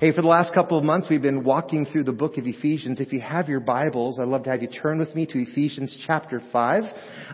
[0.00, 3.00] Hey, for the last couple of months, we've been walking through the book of Ephesians.
[3.00, 5.94] If you have your Bibles, I'd love to have you turn with me to Ephesians
[6.06, 6.82] chapter 5.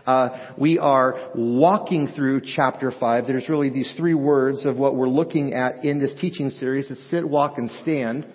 [0.05, 3.25] Uh, we are walking through chapter 5.
[3.25, 6.91] There's really these three words of what we're looking at in this teaching series.
[6.91, 8.27] It's sit, walk, and stand.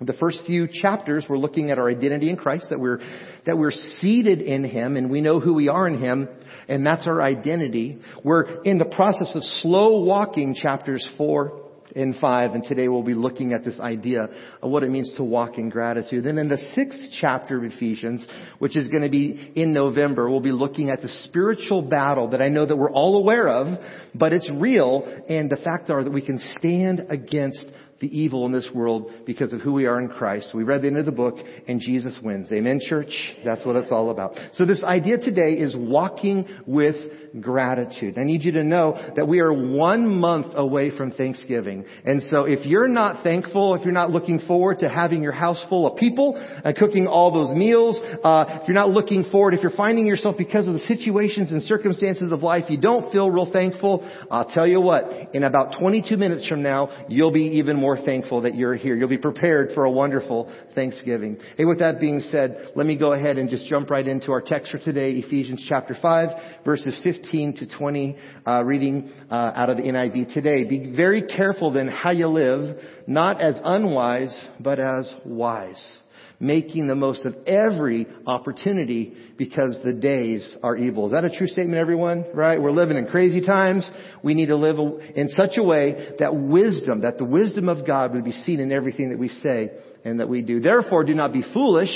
[0.00, 2.98] The first few chapters, we're looking at our identity in Christ, that we're,
[3.46, 6.28] that we're seated in Him and we know who we are in Him,
[6.66, 8.00] and that's our identity.
[8.24, 13.14] We're in the process of slow walking chapters 4 in 5, and today we'll be
[13.14, 14.28] looking at this idea
[14.62, 16.24] of what it means to walk in gratitude.
[16.24, 18.26] Then in the sixth chapter of Ephesians,
[18.58, 22.42] which is going to be in November, we'll be looking at the spiritual battle that
[22.42, 23.78] I know that we're all aware of,
[24.14, 27.64] but it's real, and the fact are that we can stand against
[28.00, 30.50] the evil in this world because of who we are in Christ.
[30.54, 32.52] We read the end of the book and Jesus wins.
[32.52, 33.10] Amen, church?
[33.44, 34.38] That's what it's all about.
[34.52, 36.94] So this idea today is walking with
[37.40, 38.18] gratitude.
[38.18, 41.84] I need you to know that we are one month away from Thanksgiving.
[42.04, 45.64] And so if you're not thankful, if you're not looking forward to having your house
[45.68, 49.62] full of people and cooking all those meals, uh, if you're not looking forward, if
[49.62, 53.50] you're finding yourself because of the situations and circumstances of life, you don't feel real
[53.52, 57.96] thankful, I'll tell you what, in about 22 minutes from now, you'll be even more
[57.96, 58.96] thankful that you're here.
[58.96, 61.38] You'll be prepared for a wonderful Thanksgiving.
[61.56, 64.40] Hey, with that being said, let me go ahead and just jump right into our
[64.40, 69.68] text for today, Ephesians chapter 5, verses 15 15 to 20, uh, reading uh, out
[69.68, 70.64] of the NIV today.
[70.64, 75.98] Be very careful then how you live, not as unwise, but as wise,
[76.40, 81.06] making the most of every opportunity because the days are evil.
[81.06, 82.24] Is that a true statement, everyone?
[82.32, 82.60] Right?
[82.60, 83.88] We're living in crazy times.
[84.22, 84.78] We need to live
[85.14, 88.72] in such a way that wisdom, that the wisdom of God would be seen in
[88.72, 89.70] everything that we say
[90.04, 90.60] and that we do.
[90.60, 91.90] Therefore, do not be foolish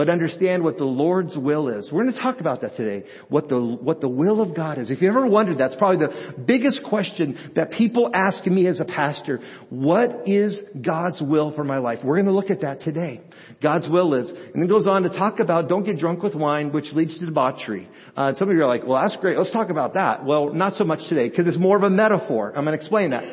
[0.00, 1.90] but understand what the Lord's will is.
[1.92, 3.06] We're going to talk about that today.
[3.28, 4.90] What the, what the will of God is.
[4.90, 8.86] If you ever wondered, that's probably the biggest question that people ask me as a
[8.86, 9.40] pastor.
[9.68, 11.98] What is God's will for my life?
[12.02, 13.20] We're going to look at that today.
[13.62, 14.30] God's will is.
[14.30, 17.26] And then goes on to talk about don't get drunk with wine, which leads to
[17.26, 17.86] debauchery.
[18.16, 19.36] Uh, some of you are like, well, that's great.
[19.36, 20.24] Let's talk about that.
[20.24, 22.54] Well, not so much today, because it's more of a metaphor.
[22.56, 23.24] I'm going to explain that.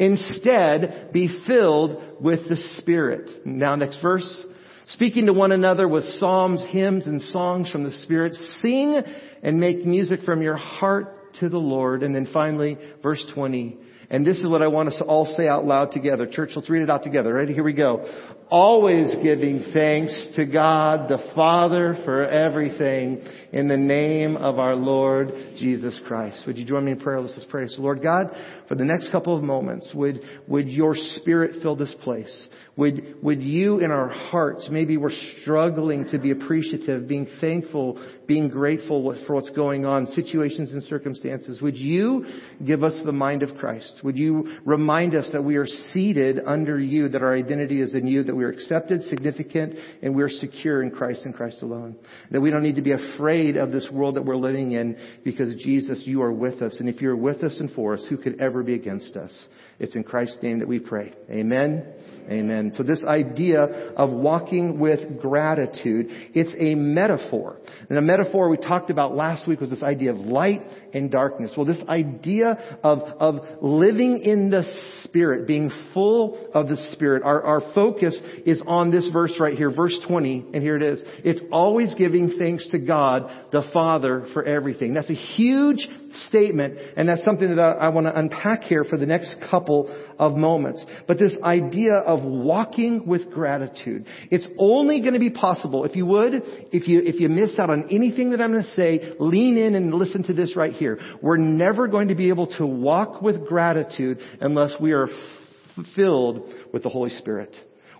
[0.00, 3.46] Instead, be filled with the Spirit.
[3.46, 4.44] Now, next verse
[4.86, 8.34] speaking to one another with psalms, hymns, and songs from the Spirit.
[8.60, 9.00] Sing
[9.42, 12.02] and make music from your heart to the Lord.
[12.02, 13.78] And then finally, verse 20.
[14.08, 16.26] And this is what I want us to all say out loud together.
[16.26, 17.34] Church, let's read it out together.
[17.34, 17.54] Ready?
[17.54, 18.06] Here we go.
[18.48, 23.20] Always giving thanks to God the Father for everything
[23.52, 26.44] in the name of our Lord Jesus Christ.
[26.46, 27.20] Would you join me in prayer?
[27.20, 27.66] Let's just pray.
[27.66, 28.30] So Lord God,
[28.68, 32.46] for the next couple of moments, would, would your spirit fill this place?
[32.76, 35.10] Would, would you in our hearts, maybe we're
[35.40, 41.62] struggling to be appreciative, being thankful, being grateful for what's going on, situations and circumstances.
[41.62, 42.26] Would you
[42.66, 44.00] give us the mind of Christ?
[44.04, 48.06] Would you remind us that we are seated under you, that our identity is in
[48.06, 51.96] you, that we are accepted, significant, and we are secure in Christ and Christ alone?
[52.30, 55.54] That we don't need to be afraid of this world that we're living in because
[55.56, 56.76] Jesus, you are with us.
[56.78, 59.48] And if you're with us and for us, who could ever be against us?
[59.78, 61.14] It's in Christ's name that we pray.
[61.30, 61.94] Amen.
[62.28, 62.65] Amen.
[62.74, 63.62] So this idea
[63.96, 67.58] of walking with gratitude, it's a metaphor.
[67.88, 70.62] And a metaphor we talked about last week was this idea of light
[70.92, 71.52] and darkness.
[71.56, 74.64] Well, this idea of, of living in the
[75.04, 79.70] Spirit, being full of the Spirit, our, our focus is on this verse right here,
[79.70, 81.02] verse 20, and here it is.
[81.24, 84.92] It's always giving thanks to God, the Father, for everything.
[84.92, 85.88] That's a huge
[86.28, 89.88] statement, and that's something that I, I want to unpack here for the next couple
[90.18, 90.84] of moments.
[91.08, 96.04] But this idea of walking with gratitude, it's only going to be possible, if you
[96.04, 99.56] would, if you, if you miss out on anything that I'm going to say, lean
[99.56, 101.00] in and listen to this right here.
[101.22, 106.52] We're never going to be able to walk with gratitude unless we are f- filled
[106.74, 107.54] with the Holy Spirit.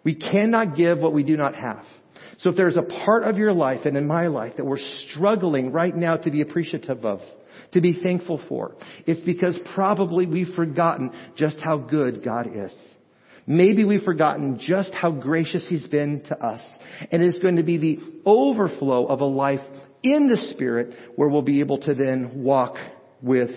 [0.05, 1.85] We cannot give what we do not have.
[2.39, 4.79] So if there's a part of your life and in my life that we're
[5.09, 7.21] struggling right now to be appreciative of,
[7.73, 8.77] to be thankful for.
[9.07, 12.75] It's because probably we've forgotten just how good God is.
[13.47, 16.61] Maybe we've forgotten just how gracious He's been to us.
[17.13, 19.61] And it's going to be the overflow of a life
[20.03, 22.77] in the Spirit where we'll be able to then walk
[23.23, 23.51] with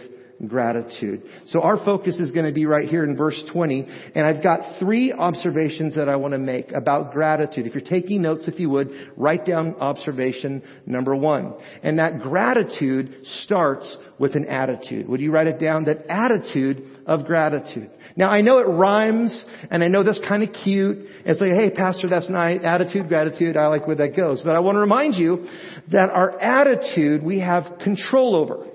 [0.47, 1.24] gratitude.
[1.47, 4.80] So our focus is going to be right here in verse 20, and I've got
[4.80, 7.68] three observations that I want to make about gratitude.
[7.68, 11.56] If you're taking notes, if you would, write down observation number one.
[11.83, 15.07] And that gratitude starts with an attitude.
[15.07, 15.86] Would you write it down?
[15.86, 17.89] That attitude of gratitude.
[18.15, 21.06] Now I know it rhymes, and I know that's kind of cute.
[21.25, 22.62] It's like, hey, pastor, that's nice.
[22.63, 24.42] Attitude, gratitude, I like where that goes.
[24.44, 25.47] But I want to remind you
[25.92, 28.65] that our attitude we have control over.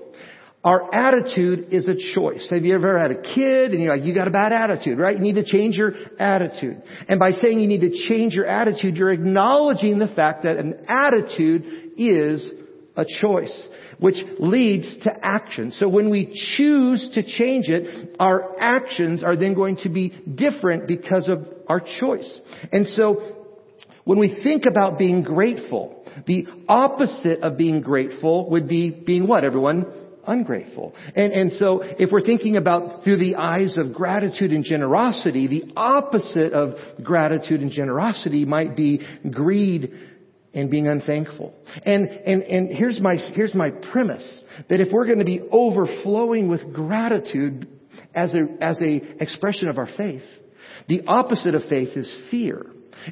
[0.65, 2.47] Our attitude is a choice.
[2.49, 5.15] Have you ever had a kid and you're like, you got a bad attitude, right?
[5.15, 6.81] You need to change your attitude.
[7.07, 10.85] And by saying you need to change your attitude, you're acknowledging the fact that an
[10.87, 12.49] attitude is
[12.95, 13.67] a choice,
[13.99, 15.71] which leads to action.
[15.71, 20.87] So when we choose to change it, our actions are then going to be different
[20.87, 22.41] because of our choice.
[22.71, 23.45] And so
[24.03, 29.43] when we think about being grateful, the opposite of being grateful would be being what,
[29.43, 30.04] everyone?
[30.27, 30.93] Ungrateful.
[31.15, 35.73] And, and so if we're thinking about through the eyes of gratitude and generosity, the
[35.75, 39.91] opposite of gratitude and generosity might be greed
[40.53, 41.53] and being unthankful.
[41.85, 46.49] And, and, and here's my, here's my premise, that if we're going to be overflowing
[46.49, 47.67] with gratitude
[48.13, 50.23] as a, as a expression of our faith,
[50.87, 52.65] the opposite of faith is fear.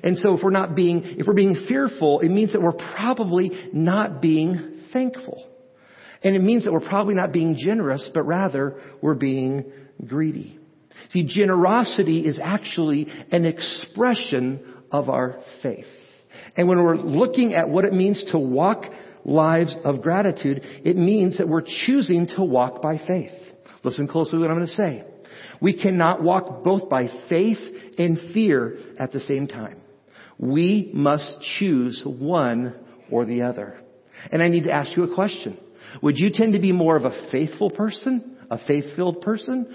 [0.04, 3.52] And so if we're not being, if we're being fearful, it means that we're probably
[3.74, 5.53] not being thankful.
[6.24, 9.72] And it means that we're probably not being generous, but rather we're being
[10.06, 10.58] greedy.
[11.10, 14.62] See, generosity is actually an expression
[14.92, 15.86] of our faith.
[16.56, 18.86] And when we're looking at what it means to walk
[19.26, 23.32] lives of gratitude, it means that we're choosing to walk by faith.
[23.84, 25.04] Listen closely to what I'm going to say.
[25.62, 27.60] We cannot walk both by faith
[27.98, 29.82] and fear at the same time.
[30.38, 32.76] We must choose one
[33.12, 33.80] or the other.
[34.32, 35.58] And I need to ask you a question.
[36.02, 39.74] Would you tend to be more of a faithful person, a faith-filled person?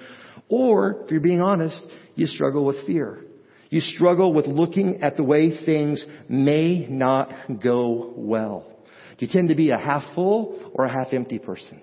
[0.49, 1.81] Or, if you're being honest,
[2.15, 3.25] you struggle with fear.
[3.71, 7.31] You struggle with looking at the way things may not
[7.63, 8.67] go well.
[9.19, 11.81] Do you tend to be a half full or a half empty person?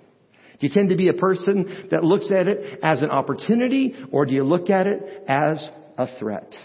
[0.60, 4.26] Do you tend to be a person that looks at it as an opportunity or
[4.26, 5.68] do you look at it as
[5.98, 6.56] a threat?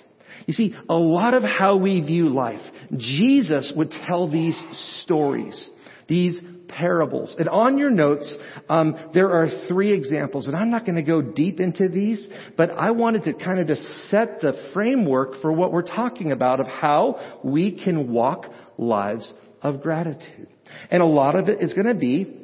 [0.46, 2.62] You see, a lot of how we view life,
[2.96, 4.56] Jesus would tell these
[5.02, 5.70] stories,
[6.08, 6.40] these
[6.70, 7.34] parables.
[7.38, 8.36] And on your notes,
[8.68, 12.26] um, there are three examples, and I'm not going to go deep into these,
[12.56, 16.60] but I wanted to kind of just set the framework for what we're talking about
[16.60, 18.46] of how we can walk
[18.78, 19.32] lives
[19.62, 20.48] of gratitude.
[20.90, 22.36] And a lot of it is going to be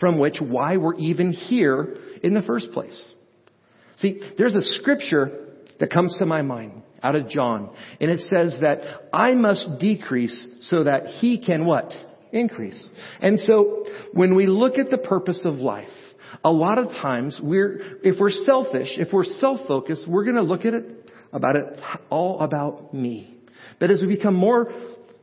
[0.00, 3.14] from which why we're even here in the first place.
[3.98, 5.46] See, there's a scripture
[5.80, 7.70] that comes to my mind out of John,
[8.00, 8.78] and it says that
[9.12, 11.92] I must decrease so that he can what?
[12.32, 12.88] Increase.
[13.20, 15.88] And so when we look at the purpose of life,
[16.44, 20.64] a lot of times we're, if we're selfish, if we're self-focused, we're going to look
[20.64, 20.84] at it
[21.32, 21.64] about it
[22.10, 23.34] all about me.
[23.80, 24.72] But as we become more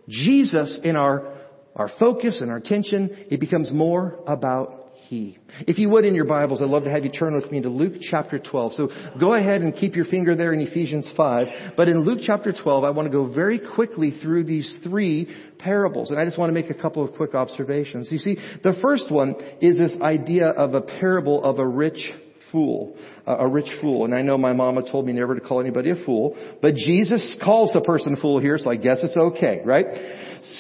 [0.08, 1.34] Jesus in our,
[1.76, 5.38] our focus and our attention, it becomes more about he.
[5.68, 7.70] If you would in your Bibles, I'd love to have you turn with me to
[7.70, 8.74] Luke chapter 12.
[8.74, 11.48] So go ahead and keep your finger there in Ephesians 5.
[11.78, 15.28] But in Luke chapter 12, I want to go very quickly through these three
[15.60, 16.12] parables.
[16.12, 18.10] And I just want to make a couple of quick observations.
[18.12, 22.12] You see, the first one is this idea of a parable of a rich
[22.56, 22.96] fool,
[23.28, 24.06] a rich fool.
[24.06, 27.36] And I know my mama told me never to call anybody a fool, but Jesus
[27.44, 29.86] calls a person a fool here, so I guess it's okay, right?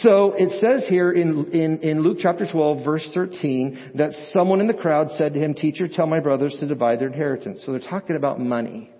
[0.01, 4.67] So it says here in, in, in Luke chapter 12 verse 13 that someone in
[4.67, 7.63] the crowd said to him, teacher, tell my brothers to divide their inheritance.
[7.65, 8.91] So they're talking about money.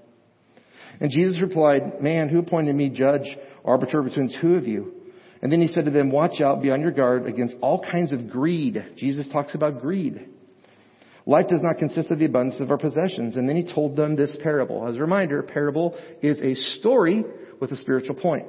[1.01, 3.27] And Jesus replied, man, who appointed me judge,
[3.65, 4.93] arbiter between two of you?
[5.41, 8.13] And then he said to them, watch out, be on your guard against all kinds
[8.13, 8.81] of greed.
[8.96, 10.29] Jesus talks about greed.
[11.25, 13.36] Life does not consist of the abundance of our possessions.
[13.36, 14.88] And then he told them this parable.
[14.88, 17.24] As a reminder, a parable is a story
[17.60, 18.46] with a spiritual point.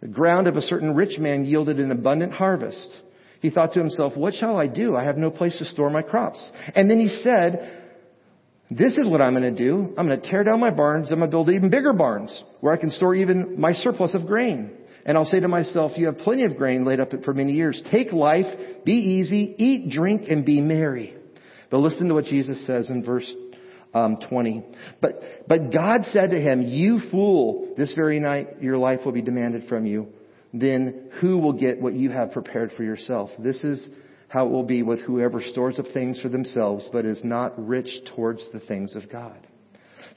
[0.00, 2.96] The ground of a certain rich man yielded an abundant harvest.
[3.40, 4.94] He thought to himself, what shall I do?
[4.96, 6.50] I have no place to store my crops.
[6.74, 7.80] And then he said,
[8.70, 9.94] this is what I'm going to do.
[9.98, 11.10] I'm going to tear down my barns.
[11.10, 14.26] I'm going to build even bigger barns where I can store even my surplus of
[14.26, 14.70] grain.
[15.04, 17.82] And I'll say to myself, you have plenty of grain laid up for many years.
[17.90, 18.46] Take life,
[18.84, 21.14] be easy, eat, drink, and be merry.
[21.74, 23.28] But listen to what Jesus says in verse
[23.92, 24.62] um, 20.
[25.00, 25.14] But,
[25.48, 29.68] but God said to him, you fool, this very night your life will be demanded
[29.68, 30.06] from you.
[30.52, 33.30] Then who will get what you have prepared for yourself?
[33.40, 33.88] This is
[34.28, 37.88] how it will be with whoever stores up things for themselves, but is not rich
[38.14, 39.44] towards the things of God.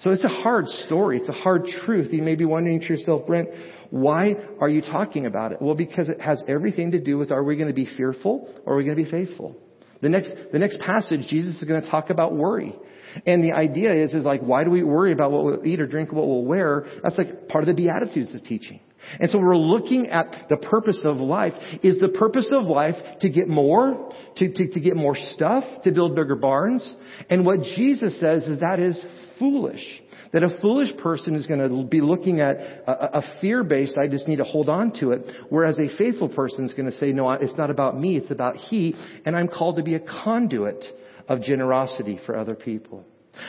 [0.01, 1.17] So it's a hard story.
[1.17, 2.09] It's a hard truth.
[2.11, 3.49] You may be wondering to yourself, Brent,
[3.89, 5.59] why are you talking about it?
[5.59, 8.75] Well, because it has everything to do with are we going to be fearful or
[8.75, 9.59] are we going to be faithful?
[10.01, 12.75] The next, the next passage, Jesus is going to talk about worry.
[13.25, 15.87] And the idea is, is like, why do we worry about what we'll eat or
[15.87, 16.85] drink, what we'll wear?
[17.03, 18.79] That's like part of the Beatitudes of teaching.
[19.19, 21.53] And so we're looking at the purpose of life.
[21.81, 24.11] Is the purpose of life to get more?
[24.37, 25.63] To, to, to get more stuff?
[25.83, 26.93] To build bigger barns?
[27.29, 29.03] And what Jesus says is that is
[29.39, 30.01] foolish.
[30.33, 34.27] That a foolish person is going to be looking at a, a fear-based, I just
[34.27, 37.29] need to hold on to it, whereas a faithful person is going to say, no,
[37.31, 40.83] it's not about me, it's about He, and I'm called to be a conduit
[41.27, 43.05] of generosity for other people.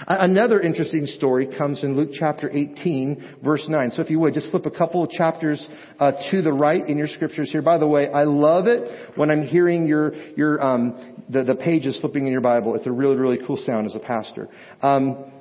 [0.06, 3.90] Another interesting story comes in Luke chapter 18, verse 9.
[3.92, 5.66] So if you would, just flip a couple of chapters
[5.98, 7.62] uh, to the right in your scriptures here.
[7.62, 11.98] By the way, I love it when I'm hearing your your um, the the pages
[12.00, 12.74] flipping in your Bible.
[12.74, 14.48] It's a really really cool sound as a pastor.
[14.82, 15.32] Um,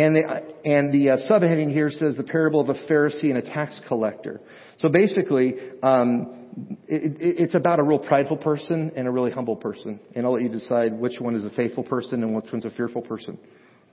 [0.00, 3.42] and the, and the uh, subheading here says the parable of a Pharisee and a
[3.42, 4.40] tax collector.
[4.78, 9.56] So basically, um, it, it, it's about a real prideful person and a really humble
[9.56, 10.00] person.
[10.14, 12.70] And I'll let you decide which one is a faithful person and which one's a
[12.70, 13.38] fearful person.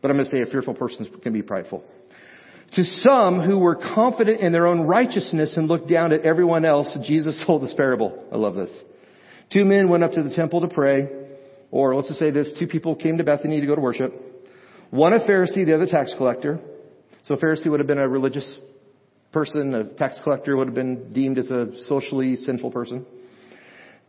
[0.01, 1.83] But I'm going to say a fearful person can be prideful.
[2.73, 6.95] To some who were confident in their own righteousness and looked down at everyone else,
[7.03, 8.25] Jesus told this parable.
[8.31, 8.71] I love this.
[9.51, 11.07] Two men went up to the temple to pray,
[11.71, 14.13] or let's just say this, two people came to Bethany to go to worship.
[14.89, 16.59] One a Pharisee, the other tax collector.
[17.25, 18.57] So a Pharisee would have been a religious
[19.31, 23.05] person, a tax collector would have been deemed as a socially sinful person.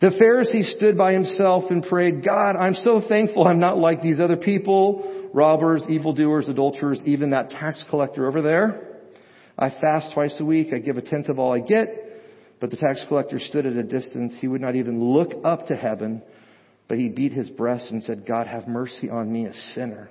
[0.00, 4.20] The Pharisee stood by himself and prayed, God, I'm so thankful I'm not like these
[4.20, 9.00] other people robbers, evildoers, adulterers, even that tax collector over there.
[9.58, 10.68] I fast twice a week.
[10.72, 11.88] I give a tenth of all I get.
[12.60, 14.34] But the tax collector stood at a distance.
[14.40, 16.22] He would not even look up to heaven,
[16.88, 20.10] but he beat his breast and said, God, have mercy on me, a sinner.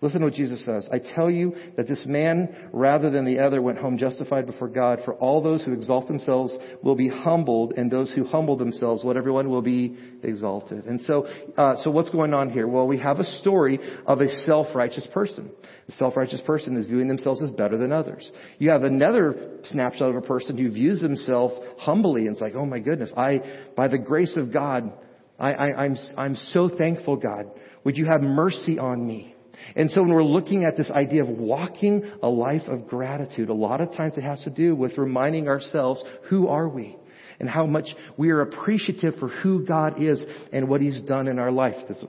[0.00, 0.88] Listen to what Jesus says.
[0.92, 5.00] I tell you that this man, rather than the other, went home justified before God.
[5.04, 9.16] For all those who exalt themselves will be humbled, and those who humble themselves, what
[9.16, 10.84] everyone will be exalted.
[10.84, 11.26] And so,
[11.56, 12.68] uh, so what's going on here?
[12.68, 15.50] Well, we have a story of a self-righteous person.
[15.88, 18.30] The self-righteous person is viewing themselves as better than others.
[18.58, 22.66] You have another snapshot of a person who views himself humbly and it's like, oh
[22.66, 23.40] my goodness, I,
[23.76, 24.92] by the grace of God,
[25.38, 27.50] I, I, I'm, I'm so thankful, God.
[27.84, 29.34] Would you have mercy on me?
[29.76, 33.54] And so when we're looking at this idea of walking a life of gratitude, a
[33.54, 36.96] lot of times it has to do with reminding ourselves, who are we?
[37.40, 40.22] And how much we are appreciative for who God is
[40.52, 41.76] and what He's done in our life.
[41.86, 42.04] This,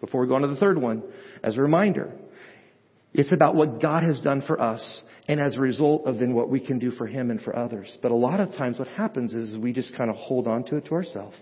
[0.00, 1.02] before we go on to the third one,
[1.42, 2.12] as a reminder,
[3.12, 6.48] it's about what God has done for us and as a result of then what
[6.48, 7.98] we can do for Him and for others.
[8.00, 10.76] But a lot of times what happens is we just kind of hold on to
[10.76, 11.36] it to ourselves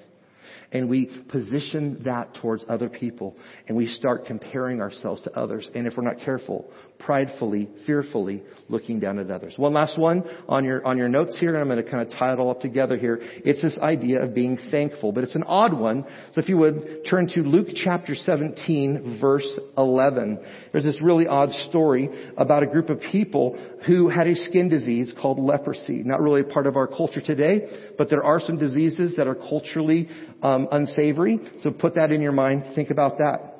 [0.72, 3.36] and we position that towards other people
[3.68, 5.68] and we start comparing ourselves to others.
[5.74, 9.54] And if we're not careful, pridefully, fearfully looking down at others.
[9.56, 12.16] One last one on your, on your notes here, and I'm going to kind of
[12.16, 13.18] tie it all up together here.
[13.20, 16.04] It's this idea of being thankful, but it's an odd one.
[16.34, 20.38] So if you would turn to Luke chapter 17 verse 11.
[20.72, 25.12] There's this really odd story about a group of people who had a skin disease
[25.20, 26.02] called leprosy.
[26.04, 29.34] Not really a part of our culture today, but there are some diseases that are
[29.34, 30.08] culturally
[30.42, 31.40] um, Um, unsavory.
[31.60, 32.74] So put that in your mind.
[32.74, 33.56] Think about that.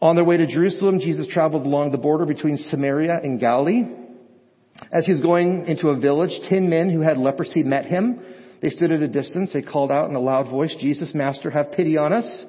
[0.00, 3.82] On their way to Jerusalem, Jesus traveled along the border between Samaria and Galilee.
[4.92, 8.20] As he was going into a village, ten men who had leprosy met him.
[8.62, 9.52] They stood at a distance.
[9.52, 12.44] They called out in a loud voice, Jesus, Master, have pity on us.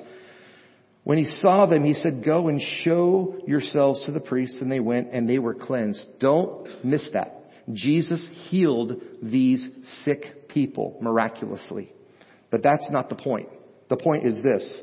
[1.04, 4.62] When he saw them, he said, go and show yourselves to the priests.
[4.62, 6.20] And they went and they were cleansed.
[6.20, 7.38] Don't miss that.
[7.74, 9.68] Jesus healed these
[10.04, 11.92] sick people miraculously.
[12.52, 13.50] But that's not the point.
[13.92, 14.82] The point is this.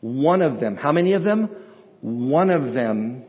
[0.00, 1.50] One of them, how many of them?
[2.00, 3.24] One of them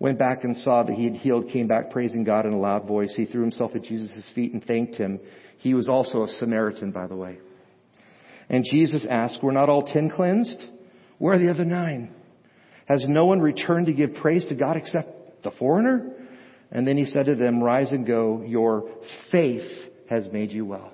[0.00, 2.84] went back and saw that he had healed, came back praising God in a loud
[2.88, 3.14] voice.
[3.16, 5.20] He threw himself at Jesus' feet and thanked him.
[5.58, 7.38] He was also a Samaritan, by the way.
[8.48, 10.64] And Jesus asked, were not all ten cleansed?
[11.18, 12.12] Where are the other nine?
[12.86, 16.10] Has no one returned to give praise to God except the foreigner?
[16.72, 18.42] And then he said to them, rise and go.
[18.44, 18.90] Your
[19.30, 19.70] faith
[20.10, 20.92] has made you well.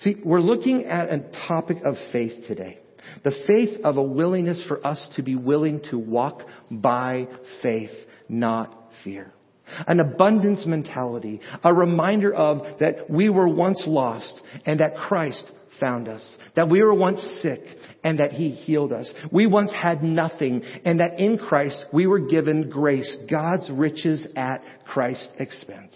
[0.00, 2.78] See, we're looking at a topic of faith today.
[3.24, 7.26] The faith of a willingness for us to be willing to walk by
[7.62, 7.90] faith,
[8.28, 9.32] not fear.
[9.86, 15.50] An abundance mentality, a reminder of that we were once lost and that Christ
[15.80, 16.36] found us.
[16.56, 17.60] That we were once sick
[18.04, 19.12] and that He healed us.
[19.30, 24.62] We once had nothing and that in Christ we were given grace, God's riches at
[24.86, 25.94] Christ's expense.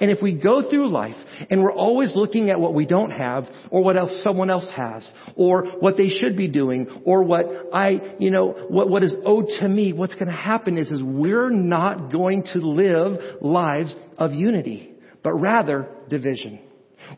[0.00, 1.16] And if we go through life
[1.50, 5.10] and we're always looking at what we don't have or what else someone else has
[5.36, 9.46] or what they should be doing or what I, you know, what, what is owed
[9.60, 14.32] to me, what's going to happen is, is we're not going to live lives of
[14.32, 16.60] unity, but rather division.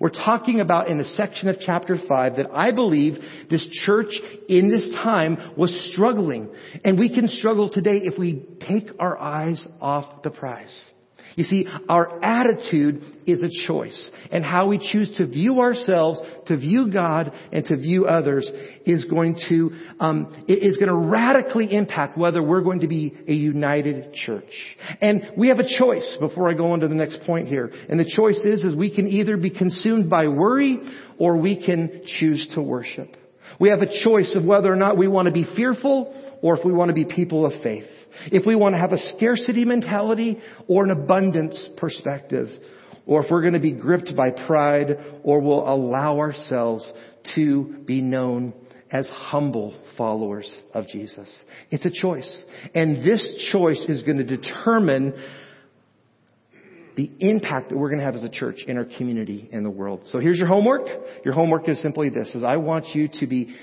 [0.01, 3.15] We're talking about in a section of chapter 5 that I believe
[3.49, 6.51] this church in this time was struggling.
[6.85, 10.85] And we can struggle today if we take our eyes off the prize.
[11.37, 14.11] You see, our attitude is a choice.
[14.31, 18.50] And how we choose to view ourselves, to view God, and to view others
[18.87, 23.35] is going to, um, is going to radically impact whether we're going to be a
[23.35, 24.45] united church.
[25.02, 27.71] And we have a choice before I go on to the next point here.
[27.90, 30.78] And the choice is, is we can either be consumed by worry
[31.19, 33.14] or we can choose to worship.
[33.59, 36.65] We have a choice of whether or not we want to be fearful or if
[36.65, 37.87] we want to be people of faith
[38.26, 40.38] if we want to have a scarcity mentality
[40.69, 42.49] or an abundance perspective,
[43.07, 46.91] or if we're going to be gripped by pride or will allow ourselves
[47.35, 48.53] to be known
[48.91, 51.35] as humble followers of Jesus.
[51.71, 52.45] It's a choice.
[52.75, 55.15] And this choice is going to determine
[56.97, 59.71] the impact that we're going to have as a church in our community in the
[59.71, 60.03] world.
[60.07, 60.87] So here's your homework.
[61.25, 63.55] Your homework is simply this, is I want you to be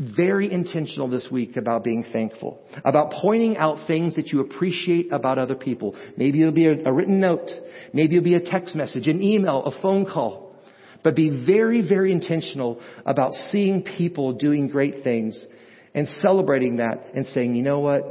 [0.00, 5.38] very intentional this week about being thankful, about pointing out things that you appreciate about
[5.38, 5.94] other people.
[6.16, 7.50] Maybe it'll be a, a, written note.
[7.92, 10.56] Maybe it'll be a text message, an email, a phone call.
[11.04, 15.46] But be very, very intentional about seeing people doing great things
[15.94, 18.02] and celebrating that and saying, you know what?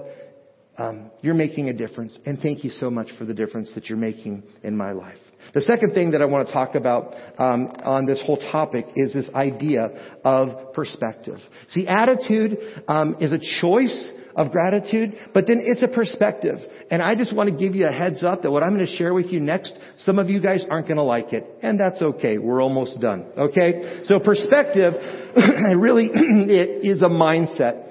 [0.79, 3.97] Um, you're making a difference and thank you so much for the difference that you're
[3.97, 5.17] making in my life.
[5.53, 9.13] The second thing that I want to talk about um, on this whole topic is
[9.13, 9.89] this idea
[10.23, 11.39] of perspective.
[11.69, 12.57] See, attitude
[12.87, 16.59] um, is a choice of gratitude, but then it's a perspective.
[16.89, 18.95] And I just want to give you a heads up that what I'm going to
[18.95, 21.45] share with you next, some of you guys aren't going to like it.
[21.61, 22.37] And that's okay.
[22.37, 23.25] We're almost done.
[23.37, 24.03] Okay?
[24.05, 24.93] So perspective
[25.75, 27.88] really it is a mindset.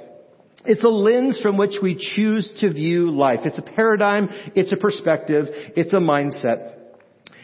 [0.65, 3.41] It's a lens from which we choose to view life.
[3.45, 4.29] It's a paradigm.
[4.55, 5.47] It's a perspective.
[5.49, 6.75] It's a mindset.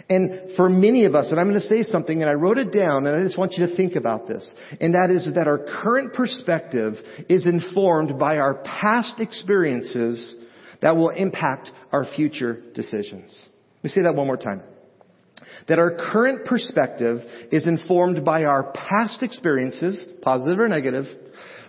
[0.09, 2.73] And for many of us, and I'm going to say something, and I wrote it
[2.73, 5.59] down, and I just want you to think about this, and that is that our
[5.59, 6.95] current perspective
[7.29, 10.37] is informed by our past experiences
[10.83, 13.35] that will impact our future decisions.
[13.77, 14.63] Let me say that one more time.
[15.69, 21.07] That our current perspective is informed by our past experiences, positive or negative,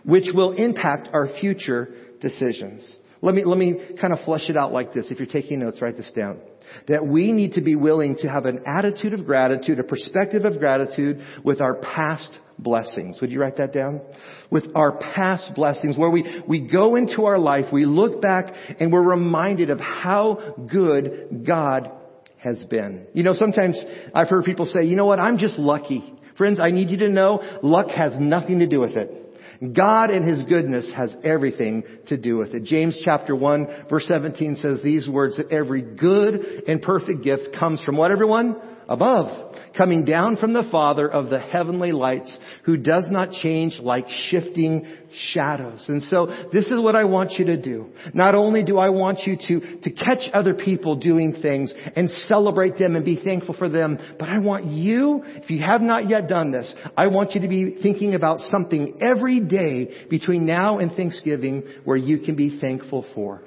[0.06, 1.90] which will impact our future
[2.22, 2.96] decisions.
[3.22, 5.08] Let me, let me kind of flesh it out like this.
[5.10, 6.40] If you're taking notes, write this down
[6.88, 10.60] that we need to be willing to have an attitude of gratitude, a perspective of
[10.60, 13.20] gratitude with our past blessings.
[13.22, 14.02] Would you write that down?
[14.50, 18.92] With our past blessings, where we, we go into our life, we look back and
[18.92, 21.92] we're reminded of how good God
[22.38, 23.08] has been.
[23.14, 23.82] You know, sometimes
[24.14, 26.14] I've heard people say, you know what, I'm just lucky.
[26.38, 29.25] Friends, I need you to know luck has nothing to do with it.
[29.74, 32.64] God in His goodness has everything to do with it.
[32.64, 37.82] James chapter 1 verse 17 says these words that every good and perfect gift comes
[37.86, 38.56] from what everyone?
[38.88, 44.06] Above, coming down from the Father of the heavenly lights, who does not change like
[44.30, 44.86] shifting
[45.32, 45.86] shadows.
[45.88, 47.90] And so this is what I want you to do.
[48.14, 52.78] Not only do I want you to, to catch other people doing things and celebrate
[52.78, 56.28] them and be thankful for them, but I want you, if you have not yet
[56.28, 60.92] done this, I want you to be thinking about something every day between now and
[60.92, 63.42] Thanksgiving where you can be thankful for.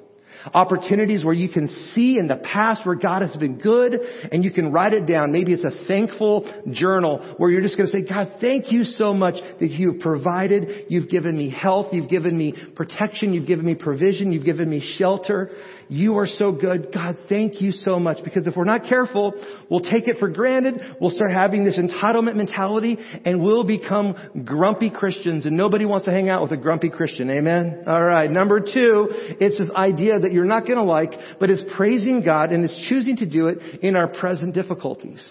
[0.55, 4.51] Opportunities where you can see in the past where God has been good and you
[4.51, 5.33] can write it down.
[5.33, 9.15] Maybe it's a thankful journal where you're just going to say, God, thank you so
[9.15, 10.87] much that you've provided.
[10.89, 11.93] You've given me health.
[11.93, 13.35] You've given me protection.
[13.35, 14.33] You've given me provision.
[14.33, 15.51] You've given me shelter.
[15.89, 16.93] You are so good.
[16.93, 18.19] God, thank you so much.
[18.23, 19.33] Because if we're not careful,
[19.71, 20.81] we'll take it for granted.
[21.01, 26.11] We'll start having this entitlement mentality and we'll become grumpy Christians and nobody wants to
[26.11, 27.31] hang out with a grumpy Christian.
[27.31, 27.85] Amen?
[27.87, 28.31] Alright.
[28.31, 29.09] Number two,
[29.41, 33.17] it's this idea that you're not gonna like, but it's praising God and it's choosing
[33.17, 35.25] to do it in our present difficulties.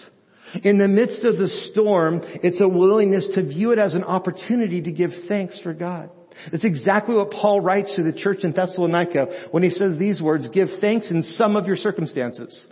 [0.64, 4.82] In the midst of the storm, it's a willingness to view it as an opportunity
[4.82, 6.10] to give thanks for God.
[6.50, 10.48] That's exactly what Paul writes to the church in Thessalonica when he says these words,
[10.48, 12.66] give thanks in some of your circumstances.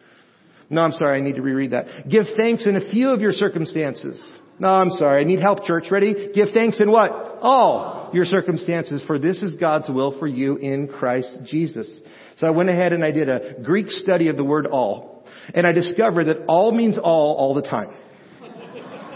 [0.69, 2.09] No, I'm sorry, I need to reread that.
[2.09, 4.23] Give thanks in a few of your circumstances.
[4.59, 5.85] No, I'm sorry, I need help, church.
[5.91, 6.31] Ready?
[6.35, 7.11] Give thanks in what?
[7.43, 12.01] All your circumstances, for this is God's will for you in Christ Jesus.
[12.37, 15.25] So I went ahead and I did a Greek study of the word all.
[15.55, 17.91] And I discovered that all means all all the time.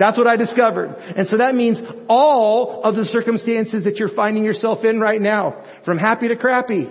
[0.01, 0.97] That's what I discovered.
[0.97, 5.63] And so that means all of the circumstances that you're finding yourself in right now,
[5.85, 6.89] from happy to crappy,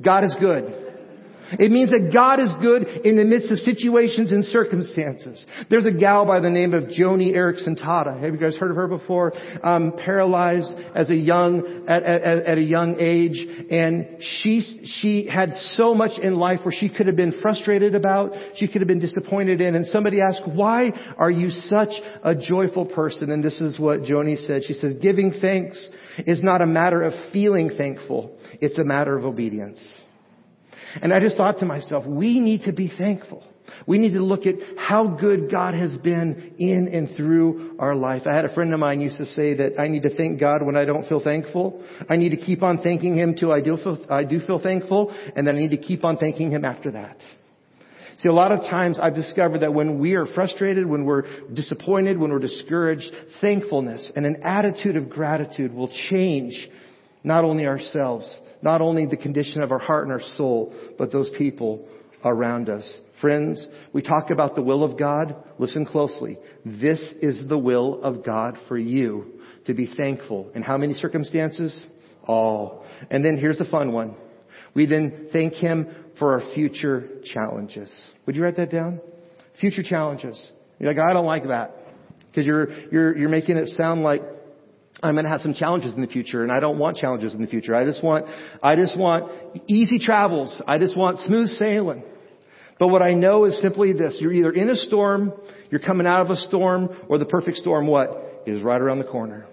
[0.00, 0.81] God is good.
[1.58, 5.44] It means that God is good in the midst of situations and circumstances.
[5.70, 8.20] There's a gal by the name of Joni Eareckson Tada.
[8.20, 9.32] Have you guys heard of her before?
[9.62, 13.46] Um, paralyzed as a young, at, at, at a young age.
[13.70, 18.32] And she, she had so much in life where she could have been frustrated about,
[18.56, 19.74] she could have been disappointed in.
[19.74, 21.90] And somebody asked, why are you such
[22.22, 23.30] a joyful person?
[23.30, 24.62] And this is what Joni said.
[24.64, 25.88] She says, giving thanks
[26.26, 28.36] is not a matter of feeling thankful.
[28.60, 30.01] It's a matter of obedience.
[31.00, 33.44] And I just thought to myself, we need to be thankful.
[33.86, 38.22] We need to look at how good God has been in and through our life.
[38.26, 40.62] I had a friend of mine used to say that I need to thank God
[40.62, 41.82] when I don't feel thankful.
[42.08, 45.14] I need to keep on thanking Him till I do feel, I do feel thankful,
[45.34, 47.18] and then I need to keep on thanking Him after that.
[48.18, 52.18] See, a lot of times I've discovered that when we are frustrated, when we're disappointed,
[52.18, 56.68] when we're discouraged, thankfulness and an attitude of gratitude will change
[57.24, 61.30] not only ourselves, not only the condition of our heart and our soul, but those
[61.36, 61.86] people
[62.24, 62.90] around us.
[63.20, 65.36] Friends, we talk about the will of God.
[65.58, 66.38] Listen closely.
[66.64, 70.50] This is the will of God for you to be thankful.
[70.54, 71.86] In how many circumstances?
[72.26, 72.84] All.
[73.10, 74.16] And then here's the fun one.
[74.74, 77.90] We then thank Him for our future challenges.
[78.26, 79.00] Would you write that down?
[79.60, 80.50] Future challenges.
[80.78, 81.76] You're like, oh, I don't like that.
[82.30, 84.22] Because you're, you're, you're making it sound like
[85.02, 87.40] I'm going to have some challenges in the future and I don't want challenges in
[87.40, 87.74] the future.
[87.74, 88.26] I just want,
[88.62, 89.32] I just want
[89.66, 90.62] easy travels.
[90.66, 92.04] I just want smooth sailing.
[92.78, 94.18] But what I know is simply this.
[94.20, 95.32] You're either in a storm,
[95.70, 98.42] you're coming out of a storm, or the perfect storm, what?
[98.46, 99.46] Is right around the corner.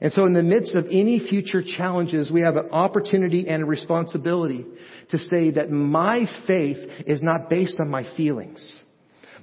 [0.00, 3.66] And so in the midst of any future challenges, we have an opportunity and a
[3.66, 4.66] responsibility
[5.10, 8.82] to say that my faith is not based on my feelings.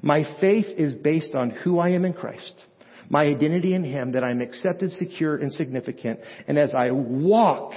[0.01, 2.65] My faith is based on who I am in Christ
[3.09, 6.19] my identity in Him, that I'm accepted, secure, and significant.
[6.47, 7.73] And as I walk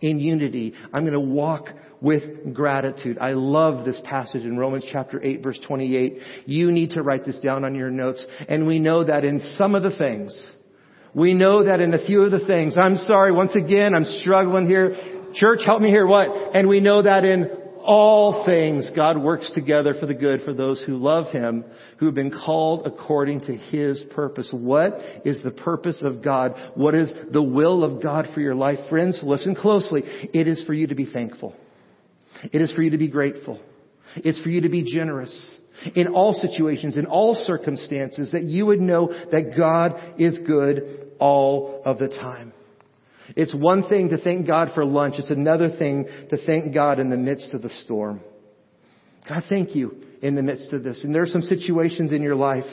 [0.00, 1.68] in unity, I'm going to walk
[2.00, 3.16] with gratitude.
[3.18, 6.18] I love this passage in Romans chapter 8 verse 28.
[6.44, 8.24] You need to write this down on your notes.
[8.46, 10.52] And we know that in some of the things,
[11.14, 14.66] we know that in a few of the things, I'm sorry, once again, I'm struggling
[14.66, 14.96] here.
[15.34, 16.06] Church, help me here.
[16.06, 16.28] What?
[16.54, 17.48] And we know that in
[17.84, 21.64] all things God works together for the good for those who love Him,
[21.98, 24.48] who have been called according to His purpose.
[24.52, 24.94] What
[25.24, 26.54] is the purpose of God?
[26.74, 28.78] What is the will of God for your life?
[28.88, 30.02] Friends, listen closely.
[30.04, 31.54] It is for you to be thankful.
[32.52, 33.60] It is for you to be grateful.
[34.16, 35.54] It's for you to be generous
[35.94, 41.82] in all situations, in all circumstances, that you would know that God is good all
[41.84, 42.52] of the time.
[43.36, 45.14] It's one thing to thank God for lunch.
[45.18, 48.20] It's another thing to thank God in the midst of the storm.
[49.28, 51.02] God, thank you in the midst of this.
[51.04, 52.64] And there are some situations in your life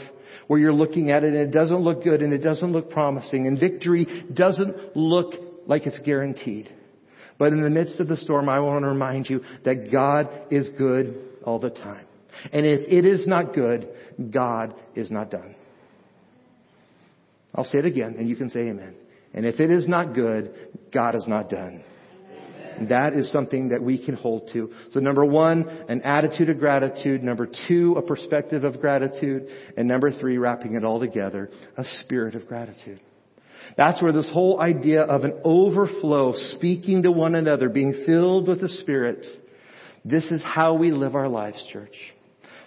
[0.47, 3.47] where you're looking at it and it doesn't look good and it doesn't look promising
[3.47, 5.35] and victory doesn't look
[5.65, 6.73] like it's guaranteed.
[7.37, 10.69] But in the midst of the storm, I want to remind you that God is
[10.77, 12.05] good all the time.
[12.51, 13.87] And if it is not good,
[14.31, 15.55] God is not done.
[17.55, 18.95] I'll say it again and you can say amen.
[19.33, 20.53] And if it is not good,
[20.93, 21.83] God is not done.
[22.89, 24.73] That is something that we can hold to.
[24.91, 27.23] So number one, an attitude of gratitude.
[27.23, 29.47] Number two, a perspective of gratitude.
[29.77, 32.99] And number three, wrapping it all together, a spirit of gratitude.
[33.77, 38.61] That's where this whole idea of an overflow, speaking to one another, being filled with
[38.61, 39.25] the Spirit,
[40.03, 41.95] this is how we live our lives, church.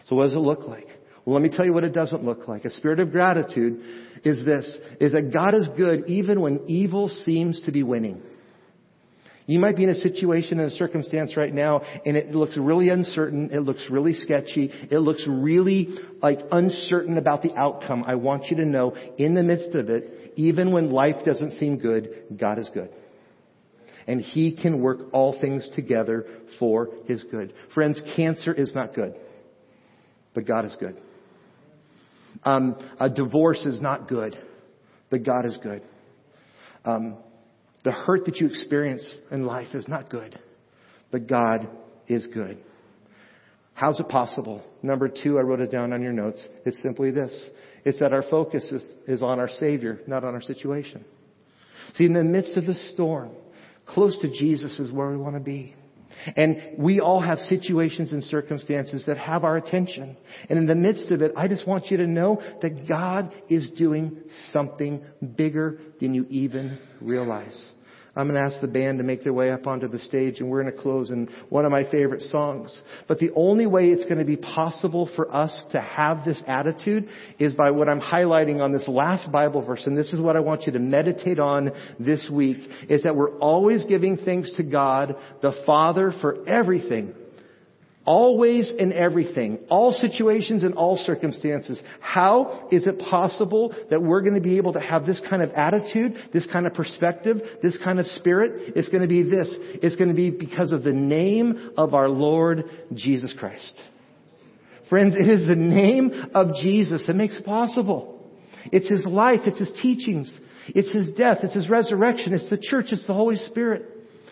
[0.07, 0.87] So what does it look like?
[1.25, 2.65] Well, let me tell you what it doesn't look like.
[2.65, 3.81] A spirit of gratitude
[4.25, 8.21] is this, is that God is good even when evil seems to be winning.
[9.47, 12.89] You might be in a situation and a circumstance right now and it looks really
[12.89, 13.51] uncertain.
[13.53, 14.71] It looks really sketchy.
[14.91, 15.89] It looks really
[16.23, 18.05] like uncertain about the outcome.
[18.07, 21.79] I want you to know in the midst of it, even when life doesn't seem
[21.79, 22.91] good, God is good.
[24.07, 26.27] And He can work all things together
[26.59, 27.53] for His good.
[27.75, 29.15] Friends, cancer is not good,
[30.35, 30.97] but God is good.
[32.43, 34.39] Um, a divorce is not good,
[35.11, 35.83] but God is good.
[36.85, 37.17] Um,
[37.85, 40.39] the hurt that you experience in life is not good,
[41.11, 41.69] but God
[42.09, 42.59] is good.
[43.75, 44.63] How's it possible?
[44.83, 46.47] Number two, I wrote it down on your notes.
[46.65, 47.51] It's simply this.
[47.85, 51.05] It's that our focus is, is on our Savior, not on our situation.
[51.97, 53.31] See, in the midst of the storm,
[53.87, 55.75] close to Jesus is where we want to be.
[56.37, 60.17] And we all have situations and circumstances that have our attention.
[60.49, 63.71] And in the midst of it, I just want you to know that God is
[63.73, 64.23] doing
[64.53, 65.05] something
[65.37, 67.73] bigger than you even realize.
[68.17, 70.49] I'm going to ask the band to make their way up onto the stage and
[70.49, 72.81] we're going to close in one of my favorite songs.
[73.09, 77.09] But the only way it's going to be possible for us to have this attitude
[77.41, 79.87] is by what I'm highlighting on this last Bible verse.
[79.87, 83.37] And this is what I want you to meditate on this week is that we're
[83.39, 87.15] always giving thanks to God, the Father, for everything.
[88.07, 91.83] Always and everything, all situations and all circumstances.
[92.01, 95.51] How is it possible that we're going to be able to have this kind of
[95.53, 98.75] attitude, this kind of perspective, this kind of spirit?
[98.77, 99.57] It's going to be this.
[99.83, 103.83] It's going to be because of the name of our Lord Jesus Christ.
[104.91, 108.31] Friends, it is the name of Jesus that makes it possible.
[108.71, 110.39] It's His life, it's His teachings,
[110.69, 113.89] it's His death, it's His resurrection, it's the church, it's the Holy Spirit.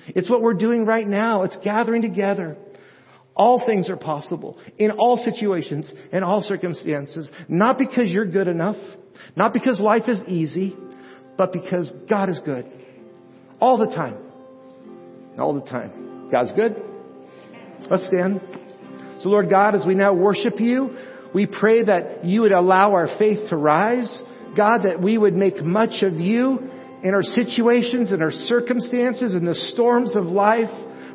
[0.08, 1.44] It's what we're doing right now.
[1.44, 2.56] It's gathering together.
[3.34, 8.76] All things are possible in all situations and all circumstances, not because you're good enough,
[9.36, 10.76] not because life is easy,
[11.38, 12.66] but because God is good.
[13.58, 14.16] All the time.
[15.38, 16.28] All the time.
[16.30, 16.82] God's good.
[17.90, 18.40] Let's stand.
[19.22, 20.96] So Lord God, as we now worship you,
[21.34, 24.22] we pray that you would allow our faith to rise.
[24.56, 26.58] God, that we would make much of you
[27.02, 30.70] in our situations, in our circumstances, in the storms of life.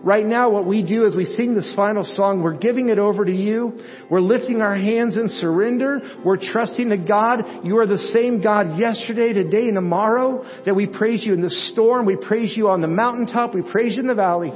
[0.08, 3.26] Right now, what we do as we sing this final song, we're giving it over
[3.26, 3.78] to you.
[4.10, 6.00] We're lifting our hands in surrender.
[6.24, 10.46] We're trusting that God, you are the same God yesterday, today, and tomorrow.
[10.66, 12.06] That we praise you in the storm.
[12.06, 13.54] We praise you on the mountaintop.
[13.54, 14.54] We praise you in the valley.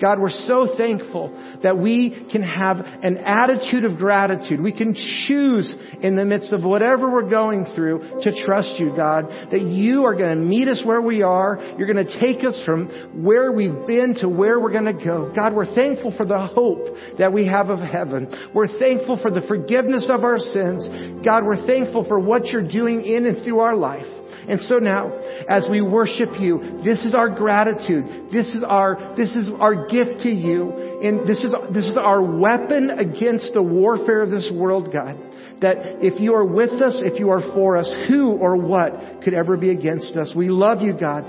[0.00, 1.30] God, we're so thankful
[1.62, 4.60] that we can have an attitude of gratitude.
[4.60, 4.94] We can
[5.26, 10.04] choose in the midst of whatever we're going through to trust you, God, that you
[10.04, 11.58] are going to meet us where we are.
[11.76, 15.32] You're going to take us from where we've been to where we're going to go.
[15.36, 18.50] God, we're thankful for the hope that we have of heaven.
[18.54, 20.88] We're thankful for the forgiveness of our sins.
[21.24, 24.06] God, we're thankful for what you're doing in and through our life.
[24.48, 25.12] And so now,
[25.48, 28.30] as we worship you, this is our gratitude.
[28.32, 31.00] This is our, this is our gift to you.
[31.02, 35.18] And this is, this is our weapon against the warfare of this world, God.
[35.60, 39.34] That if you are with us, if you are for us, who or what could
[39.34, 40.32] ever be against us?
[40.34, 41.24] We love you, God,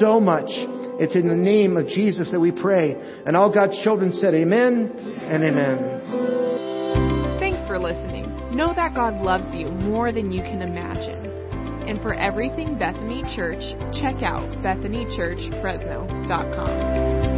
[0.00, 0.48] so much.
[0.96, 2.94] It's in the name of Jesus that we pray.
[3.26, 4.90] And all God's children said amen
[5.22, 7.38] and amen.
[7.40, 8.24] Thanks for listening.
[8.56, 11.33] Know that God loves you more than you can imagine.
[11.86, 13.60] And for everything Bethany Church,
[14.00, 17.33] check out bethanychurchfresno.com.